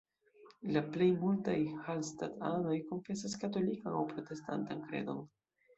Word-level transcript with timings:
La 0.75 0.81
plej 0.95 1.09
multaj 1.25 1.55
Hallstatt-anoj 1.89 2.75
konfesas 2.89 3.39
katolikan 3.45 4.01
aŭ 4.01 4.05
protestantan 4.17 4.87
kredon. 4.91 5.27